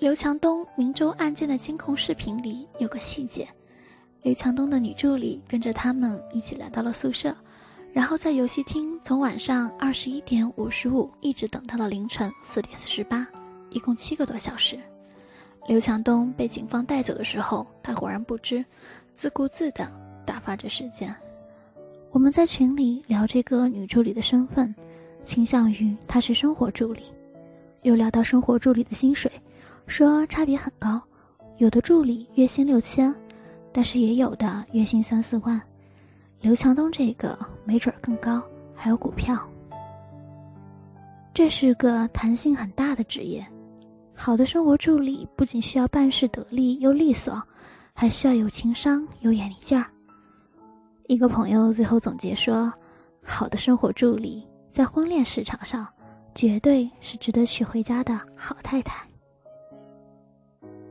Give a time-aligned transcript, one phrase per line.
[0.00, 3.46] 刘强东明州案件的监控视频里有个细节：
[4.22, 7.36] 刘强东的女助理跟着他们一起来到了宿舍，
[7.92, 13.26] 然后在游戏厅从晚上二十一点五十五一直等到了凌晨四点四十八，
[13.70, 14.78] 一共七个多小时。
[15.66, 18.64] 刘强东被警方带走的时候，他浑然不知，
[19.14, 19.92] 自顾自地
[20.24, 21.14] 打发着时间。
[22.10, 24.74] 我们在群里聊这个女助理的身份，
[25.24, 27.02] 倾向于她是生活助理，
[27.82, 29.30] 又聊到生活助理的薪水。
[29.86, 31.00] 说差别很高，
[31.58, 33.14] 有的助理月薪六千，
[33.72, 35.60] 但是也有的月薪三四万。
[36.40, 38.42] 刘强东这个没准更高，
[38.74, 39.38] 还有股票。
[41.34, 43.46] 这是个弹性很大的职业，
[44.14, 47.40] 好的生活助理不仅需要办事得力又利索，
[47.92, 49.86] 还需要有情商、有眼力劲儿。
[51.08, 52.70] 一个朋友最后总结说
[53.24, 55.88] ：“好的生活助理在婚恋市场上，
[56.34, 59.08] 绝对是值得娶回家的好太太。”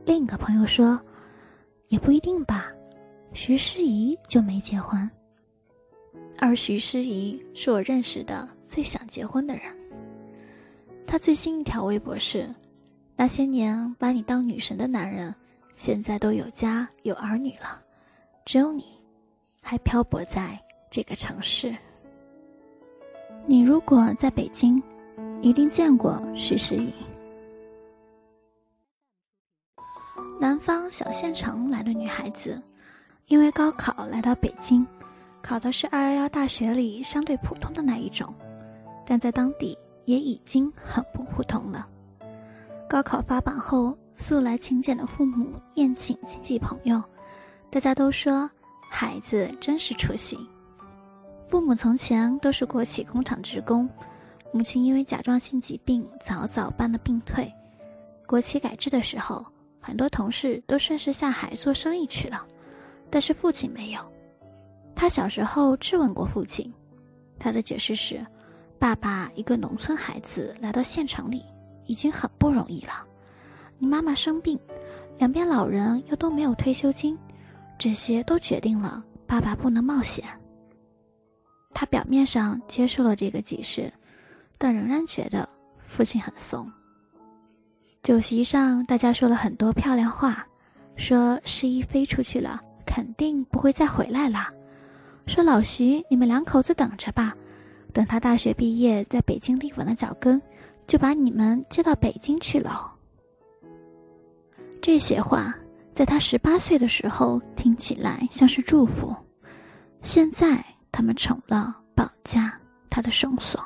[0.04, 1.00] 另一个朋友说
[1.86, 2.66] ：“也不一定吧，
[3.32, 5.08] 徐诗怡就没结婚。
[6.36, 9.72] 而徐诗怡是我认识的最想结婚的人。
[11.06, 12.52] 他最新一条微博是：
[13.14, 15.32] 那些年把你当女神的男人，
[15.76, 17.80] 现在都有家有儿女了，
[18.44, 18.97] 只有你，
[19.60, 20.58] 还漂泊在
[20.90, 21.74] 这个城市。
[23.46, 24.82] 你如果在北京，
[25.40, 26.92] 一定见过徐诗怡。”
[30.40, 32.62] 南方小县城来的女孩子，
[33.26, 34.86] 因为高考来到北京，
[35.42, 38.32] 考的是二幺幺大学里相对普通的那一种，
[39.04, 41.88] 但在当地也已经很不普通了。
[42.88, 47.02] 高考发榜后，素来勤俭的父母宴请亲戚朋友，
[47.70, 48.48] 大家都说
[48.88, 50.38] 孩子真是出息。
[51.46, 53.88] 父母从前都是国企工厂职工，
[54.52, 57.52] 母亲因为甲状腺疾病早早办了病退，
[58.26, 59.44] 国企改制的时候。
[59.80, 62.44] 很多同事都顺势下海做生意去了，
[63.08, 64.00] 但是父亲没有。
[64.94, 66.70] 他小时候质问过父亲，
[67.38, 68.20] 他的解释是：
[68.78, 71.42] 爸爸一个农村孩子来到县城里
[71.86, 73.02] 已经很不容易了，
[73.78, 74.58] 你妈妈生病，
[75.16, 77.16] 两边老人又都没有退休金，
[77.78, 80.24] 这些都决定了爸爸不能冒险。
[81.72, 83.92] 他表面上接受了这个解释，
[84.58, 85.48] 但仍然觉得
[85.86, 86.70] 父亲很怂。
[88.02, 90.46] 酒席上，大家说了很多漂亮话，
[90.96, 94.48] 说诗怡飞出去了，肯定不会再回来了。
[95.26, 97.36] 说老徐，你们两口子等着吧，
[97.92, 100.40] 等他大学毕业，在北京立稳了脚跟，
[100.86, 102.92] 就把你们接到北京去了。
[104.80, 105.54] 这些话
[105.98, 109.12] 在他十八岁的时候听起来像是祝福，
[110.00, 112.56] 现在他们成了绑架
[112.88, 113.60] 他的绳索。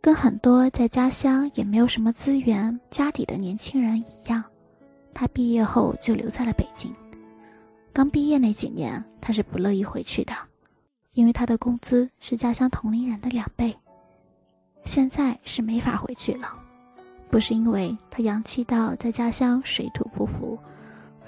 [0.00, 4.40] 跟很多在家乡也没有什么资源、家底的年轻人一样，
[5.12, 6.94] 他毕业后就留在了北京。
[7.92, 10.32] 刚毕业那几年，他是不乐意回去的，
[11.14, 13.76] 因为他的工资是家乡同龄人的两倍。
[14.84, 16.56] 现在是没法回去了，
[17.32, 20.56] 不是因为他洋气到在家乡水土不服，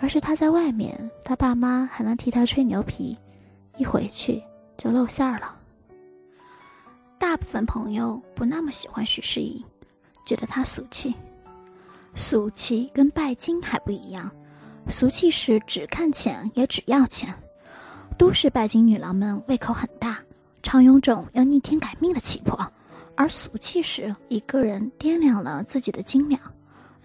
[0.00, 3.16] 而是他在外面，他爸妈还能替他吹牛皮，
[3.76, 4.42] 一回去
[4.76, 5.56] 就露馅了。
[7.18, 9.64] 大部分朋友不那么喜欢许世怡，
[10.24, 11.14] 觉得她俗气。
[12.14, 14.30] 俗气跟拜金还不一样，
[14.88, 17.34] 俗气是只看钱也只要钱。
[18.16, 20.18] 都市拜金女郎们胃口很大，
[20.62, 22.56] 常有种要逆天改命的气魄；
[23.16, 26.40] 而俗气是一个人掂量了自己的斤两，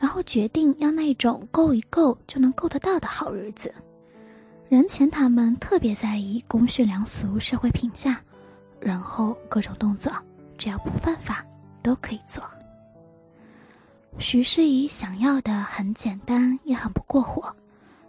[0.04, 3.74] 然后决定要那种够一够就能够得到的好日子。
[4.68, 8.20] 人前他们特别在意公序良俗、社会评价。
[8.82, 10.12] 然后各种动作，
[10.58, 11.46] 只要不犯法，
[11.82, 12.44] 都可以做。
[14.20, 17.56] 徐诗怡想要的很简单，也很不过火，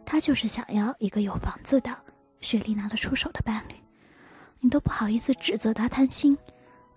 [0.05, 1.97] 她就是想要一个有房子的、
[2.41, 3.75] 学历拿得出手的伴侣。
[4.59, 6.37] 你都不好意思指责他贪心，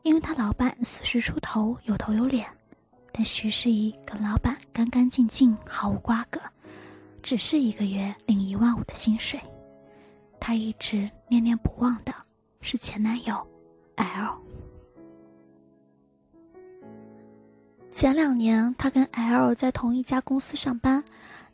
[0.01, 2.47] 因为他老板四十出头，有头有脸，
[3.17, 6.39] 但徐诗怡跟老板干干净净，毫无瓜葛，
[7.23, 9.41] 只是一个月领一万五的薪水。
[10.39, 12.13] 她一直念念不忘的
[12.61, 13.35] 是前男友。
[13.95, 14.37] L，
[17.91, 21.03] 前两年他跟 L 在同一家公司上班，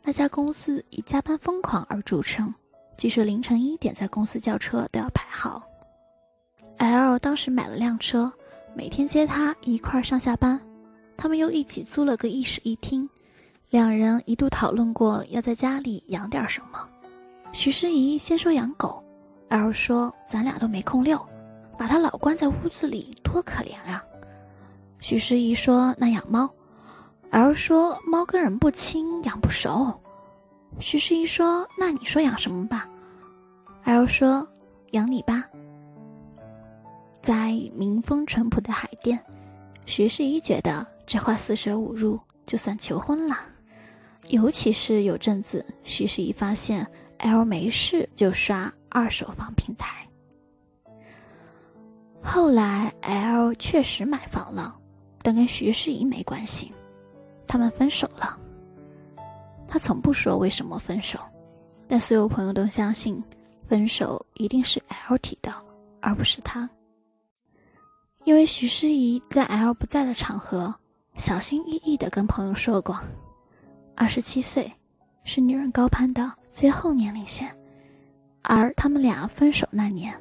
[0.02, 2.54] 那家公司以加班疯狂而著称，
[2.98, 5.62] 据说凌晨一点在公司叫车都要排号。
[6.76, 8.30] L 当时买了辆车，
[8.76, 10.60] 每天接他一块上下班，
[11.16, 13.08] 他们又一起租了个一室一厅，
[13.70, 16.88] 两人一度讨论过要在家里养点什么。
[17.52, 19.02] 徐诗怡先说养狗
[19.48, 21.20] ，L 说咱俩都没空遛。
[21.76, 24.00] 把他老关在屋子里，多可怜啊！
[25.00, 26.48] 徐诗怡说：“那养猫。
[27.30, 29.92] ”L 说：“猫跟人不亲，养不熟。”
[30.78, 32.88] 徐诗怡说：“那你说养什么吧
[33.82, 34.46] ？”L 说
[34.92, 35.44] ：“养你吧。”
[37.20, 39.20] 在民风淳朴的海淀，
[39.84, 43.36] 徐世怡觉得这话四舍五入就算求婚了。
[44.28, 46.86] 尤其是有阵子，徐世怡发现
[47.18, 50.08] L 没事就刷二手房平台。
[52.22, 54.74] 后来 L 确实买房了，
[55.20, 56.72] 但跟徐世怡没关系，
[57.46, 58.40] 他们分手了。
[59.68, 61.18] 他从不说为什么分手，
[61.86, 63.22] 但所有朋友都相信，
[63.68, 65.52] 分手一定是 L 提的，
[66.00, 66.68] 而不是他。
[68.24, 70.74] 因为徐诗怡在 L 不在的场合，
[71.16, 72.98] 小心翼翼地跟朋友说过
[73.94, 74.70] ：“二十七岁，
[75.22, 77.54] 是女人高攀的最后年龄线。”
[78.42, 80.12] 而他们俩分手那年，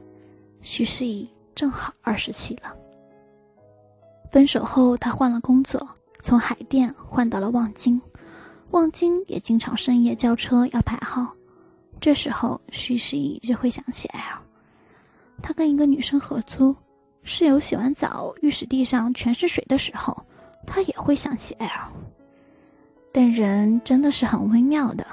[0.61, 2.73] 徐诗怡正好二十七了。
[4.31, 5.85] 分手后，他换了工作，
[6.21, 7.99] 从海淀换到了望京，
[8.69, 11.33] 望京也经常深夜叫车要排号。
[11.99, 14.39] 这时候，徐诗怡就会想起 L，
[15.41, 16.75] 他跟一个女生合租。
[17.23, 20.15] 室友洗完澡，浴室地上全是水的时候，
[20.65, 21.69] 他也会想起 L。
[23.11, 25.05] 但人真的是很微妙的。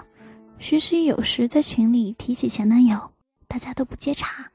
[0.59, 2.99] 徐诗怡有时在群里提起前男友，
[3.49, 4.47] 大家都不接茬，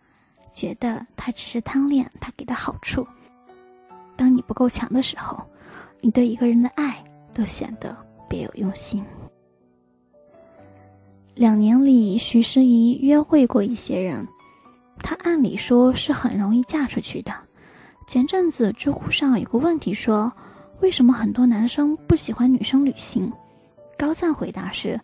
[0.51, 3.07] 觉得他只是贪恋他给的好处。
[4.15, 5.43] 当你不够强的时候，
[6.01, 7.03] 你对一个人的爱
[7.33, 7.95] 都显得
[8.29, 9.03] 别有用心。
[11.35, 14.27] 两年里，徐诗怡约会过一些人。
[14.99, 17.33] 她按理说是很容易嫁出去的。
[18.07, 20.31] 前阵子知乎上有个问题说，
[20.81, 23.31] 为什么很多男生不喜欢女生旅行？
[23.97, 24.99] 高赞回答是，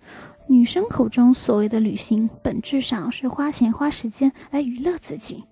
[0.48, 5.44] 女生口中所谓的旅行，本质上是花钱花时间来娱乐自己。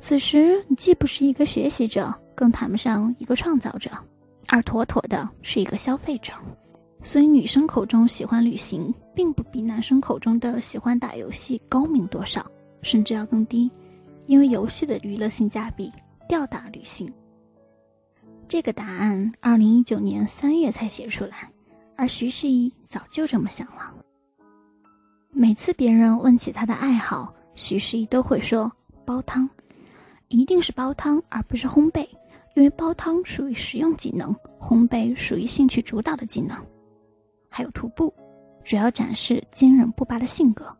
[0.00, 3.90] 此时你既不是一个学习者，更谈不上一个创造者，
[4.48, 6.32] 而妥妥的是一个消费者。
[7.02, 12.44] 所以女生口中喜欢旅行，并不比男生口中的喜欢打游戏高明多少。
[12.82, 13.70] 甚至要更低，
[14.24, 15.92] 因为游戏的娱乐性价比
[16.26, 17.12] 吊打旅行。
[18.50, 21.48] 这个答案，二零一九年三月才写出来，
[21.96, 23.94] 而徐世义早就这么想了。
[25.30, 28.68] 每次别人问起他的爱好，徐世义都会说
[29.04, 29.48] 煲汤，
[30.26, 32.00] 一定是煲汤，而不是烘焙，
[32.56, 36.58] 因为煲汤属于实用技能，烘焙属于兴趣主导的技能。
[37.48, 38.12] 还有徒步，
[38.64, 40.76] 主要展示坚韧不拔的性格。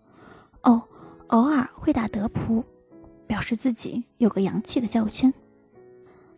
[0.62, 0.82] 哦。
[1.28, 2.64] 偶尔会打德扑，
[3.28, 5.32] 表示自己有个洋气的交友圈。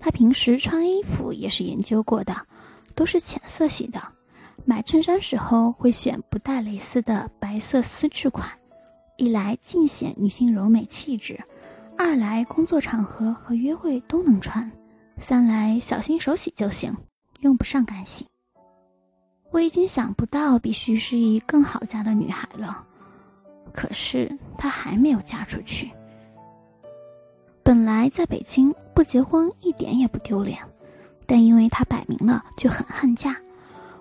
[0.04, 2.36] 他平时穿衣服也是研究过的，
[2.96, 4.02] 都是浅色系的。
[4.64, 8.50] 买衬衫时候会选不带蕾丝的白色丝质款，
[9.16, 11.40] 一来尽显女性柔美气质，
[11.96, 14.68] 二来工作场合和约会都能穿，
[15.18, 16.92] 三来小心手洗就行，
[17.38, 18.26] 用不上干洗。
[19.52, 22.84] 我已经想不到比徐诗怡更好嫁的女孩了。
[23.72, 25.92] 可是她还没有嫁出去。
[27.62, 30.58] 本来在北京不结婚一点也不丢脸，
[31.26, 33.36] 但因为她摆明了就很恨嫁，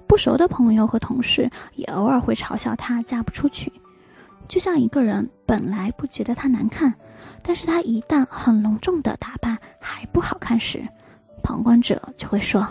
[0.08, 3.72] 不熟的朋友和同事也偶尔会嘲笑她嫁不出去。
[4.48, 6.94] 就像一个人本来不觉得她难看，
[7.44, 10.84] 但是她一旦很隆重的打扮还不好看时，
[11.44, 12.68] 旁观者就会说：“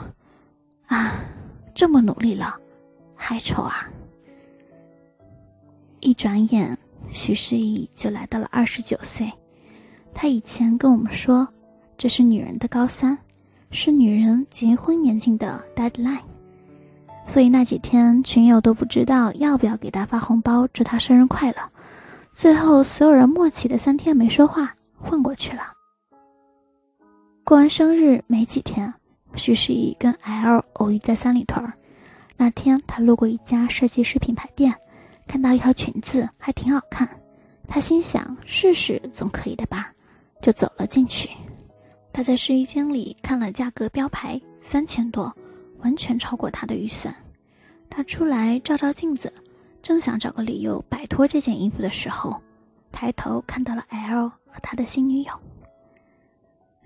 [0.89, 1.13] 啊，
[1.75, 2.55] 这么努力了，
[3.15, 3.89] 还丑啊！”
[6.01, 6.77] 一转眼。
[7.13, 9.33] 徐诗怡就来到了二十九岁，
[10.15, 11.47] 她以前跟我们说，
[11.97, 13.17] 这是女人的高三，
[13.71, 16.21] 是女人结婚年纪的 deadline。
[17.27, 21.57] 所以那几天群友都不知道要不要给她发红包祝她生日快乐。
[22.33, 25.63] 最后所有人默契的三天没说话，混过去了。
[27.45, 28.93] 过完生日没几天，
[29.35, 31.73] 徐诗怡跟 L 偶遇在三里屯儿。
[32.37, 34.75] 那天她路过一家设计师品牌店。
[35.27, 37.09] 看到一条裙子还挺好看，
[37.69, 39.93] 他心想试试总可以的吧，
[40.41, 41.31] 就走了进去。
[42.13, 45.35] 他在试衣间里看了价格标牌，三千多，
[45.79, 47.15] 完全超过他的预算。
[47.89, 49.33] 他出来照照镜子，
[49.83, 52.41] 正想找个理由摆脱这件衣服的时候，
[52.93, 55.33] 抬头看到了 L 和他的新女友。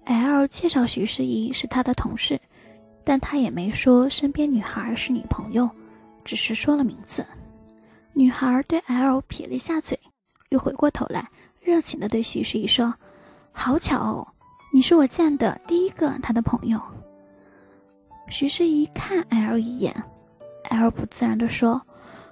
[0.05, 2.39] L 介绍徐诗怡是他的同事，
[3.03, 5.71] 但他也没说身边女孩是女朋友，
[6.25, 7.25] 只是说了名字。
[8.13, 9.99] 女孩对 L 撇了一下嘴，
[10.51, 11.31] 又回过头来，
[11.61, 12.95] 热情地对徐诗怡说
[13.57, 14.29] ：“好巧哦，
[14.73, 16.79] 你是我见的第一个他的朋友。”
[18.29, 19.95] 徐诗怡看 L 一眼
[20.71, 21.81] ，L 不自然地说：“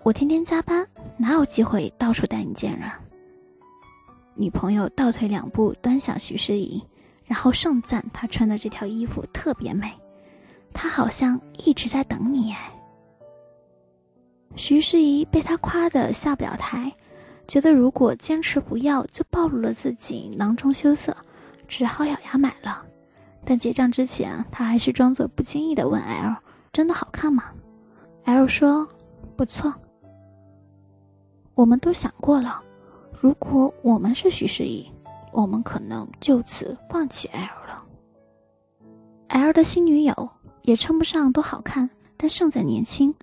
[0.02, 0.86] 我天天加班，
[1.16, 2.90] 哪有机会到处带你见人？”
[4.34, 6.82] 女朋友倒退两步，端详徐诗怡，
[7.24, 9.92] 然后盛赞她穿的这条衣服特别美，
[10.72, 12.72] 她好像一直在等你哎。
[14.56, 16.92] 徐诗怡被他夸得下不了台，
[17.48, 21.14] 觉得如果坚持不要，就暴露了自己囊中羞涩，
[21.68, 22.84] 只好咬牙买了。
[23.44, 26.36] 但结账之前，他还是装作不经意的问 L：“
[26.72, 27.44] 真的好看吗
[28.24, 28.88] ？”L 说
[29.36, 29.74] ：“不错。”
[31.54, 32.62] 我们都想过了，
[33.20, 34.90] 如果我们是徐世怡，
[35.32, 37.84] 我们可能就此放弃 L 了。
[39.28, 40.30] L 的新女友
[40.62, 43.14] 也称不上多好看，但胜在年轻。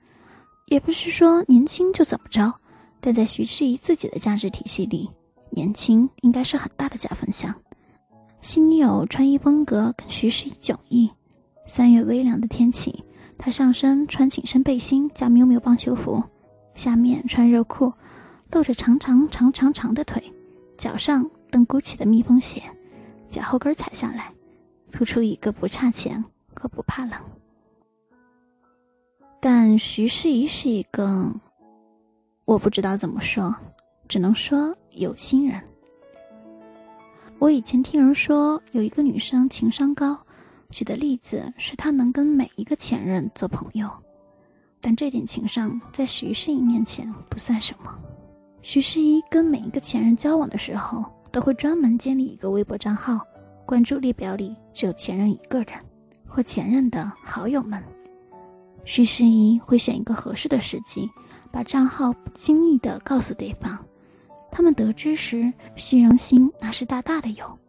[0.67, 2.53] 也不是说年轻就怎么着，
[3.01, 5.09] 但在徐世怡自己的价值体系里，
[5.49, 7.53] 年轻应该是很大的加分项。
[8.41, 11.09] 新女友穿衣风格跟徐世怡迥异。
[11.67, 13.03] 三月微凉的天气，
[13.37, 16.23] 她上身穿紧身背心加喵喵棒球服，
[16.73, 17.93] 下面穿热裤，
[18.51, 20.23] 露着长长长长长的腿，
[20.77, 22.63] 脚上蹬 GUCCI 的密封鞋，
[23.29, 24.33] 脚后跟踩下来，
[24.91, 26.23] 突出一个不差钱
[26.55, 27.19] 和不怕冷。
[29.39, 31.31] 但徐世怡是一个，
[32.49, 33.55] 我不知道怎么说，
[34.07, 35.61] 只能说有心人。
[37.37, 40.17] 我以前听人说有一个女生情商高，
[40.71, 43.87] 举的例子是她能跟每一个前任做朋友，
[44.81, 47.95] 但这点情商在徐世怡面前不算什么。
[48.63, 53.19] 徐世怡跟每一个前任交往的时候，都会专门建立一个微博账号，
[53.63, 55.73] 关注列表里只有前任一个人，
[56.27, 57.79] 或前任的好友们。
[58.85, 61.07] 徐世怡会选一个合适的时机，
[61.51, 63.77] 把账号不经意的告诉对方。
[64.51, 67.59] 他们得知时，虚荣心那是大大的有，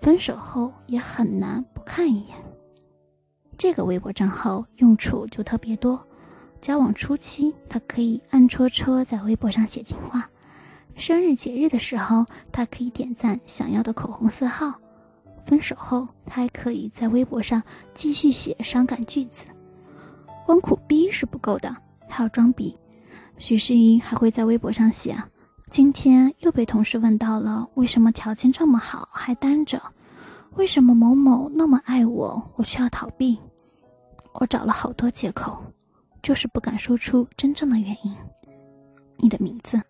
[0.00, 2.36] 分手后也很难不看一眼。
[3.56, 6.00] 这个微博账号用处就特别多：
[6.60, 10.20] 交往初期，他可以暗戳戳在微博上写情话；
[10.94, 14.72] 生日节日的时候，他可以点赞想要的口红色号；
[15.44, 17.60] 分手后，他还可以在微博上
[17.94, 19.44] 继续写伤感句子。
[20.46, 21.76] 光苦逼是不够的，
[22.08, 22.72] 还要装逼。
[23.38, 25.16] 徐世怡还会在微博上写
[25.70, 29.80] ：“今天又被同事问到了，为什么条件这么好还单着？
[30.56, 33.38] 为什么某某那么爱我，我却要逃避？
[34.34, 35.56] 我找了好多借口，
[36.22, 38.14] 就是不敢说出真正的原因。
[39.16, 39.80] 你的名字。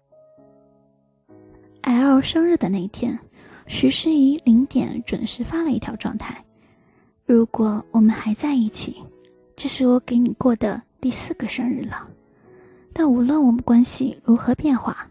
[1.82, 3.18] ”L 生日的那一天，
[3.66, 6.44] 徐诗怡零点准时发了一条状态
[7.24, 9.02] ：“如果我们还在一起。”
[9.56, 12.06] 这是我给你过的第四个生日了，
[12.98, 15.08] 但无论我们关系如何变化，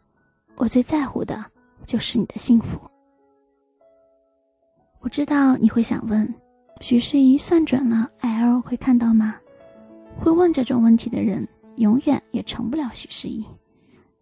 [0.58, 1.42] 我最在乎的
[1.86, 2.78] 就是你的幸福。
[5.00, 6.28] 我知道你会想问，
[6.82, 9.38] 徐世怡算准了 L 会看到吗？
[10.20, 13.46] 会问这种问题的人，永远也成不了徐世怡。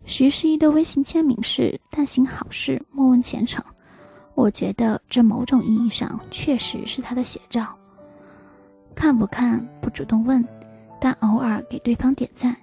[0.05, 3.65] 徐世怡的微信签名是“但行好事，莫问前程”，
[4.35, 7.75] 我觉得这某种意义上确实是他的写照。
[8.93, 10.47] 看不看不主动问，
[11.01, 12.55] 但偶尔给对方点赞。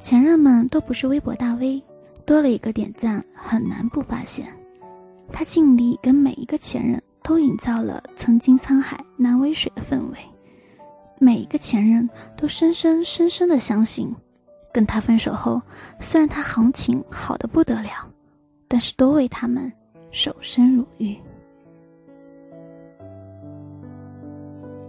[0.00, 1.82] 前任们都不是微博大 V，
[2.24, 4.48] 多了一个点赞很难不发现。
[5.30, 10.16] 他尽力跟每一个前任都营造了“曾经沧海难为水”的氛围，
[11.18, 14.10] 每一个前任都深深深深的相信，
[14.72, 15.60] 跟他分手后，
[16.00, 18.08] 虽然他行情好的不得了，
[18.66, 19.70] 但是都为他们
[20.10, 21.14] 守身如玉。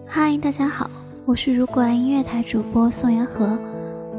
[0.07, 0.89] 嗨，大家好，
[1.25, 3.59] 我是如果爱音乐台主播宋元和，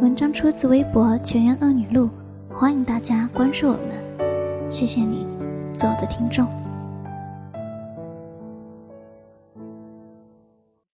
[0.03, 2.11] 文章出自微博全员恶女录，
[2.53, 5.25] 欢迎大家关注我们，谢谢你，
[5.73, 6.62] 做我的听众。